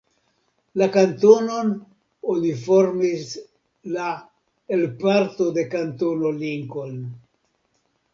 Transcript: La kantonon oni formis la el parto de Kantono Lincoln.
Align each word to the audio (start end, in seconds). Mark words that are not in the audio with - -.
La 0.81 0.85
kantonon 0.93 1.67
oni 2.35 2.53
formis 2.61 3.35
la 3.97 4.07
el 4.79 4.87
parto 5.03 5.49
de 5.59 5.67
Kantono 5.75 6.33
Lincoln. 6.39 6.97